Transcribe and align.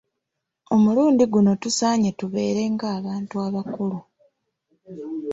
Omulundi 0.75 1.23
guno 1.33 1.51
tusaanye 1.61 2.09
tubeera 2.19 2.61
nga 2.73 2.87
abantu 2.97 3.35
abakulu. 3.47 3.99